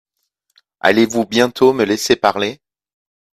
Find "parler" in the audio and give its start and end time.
2.15-2.59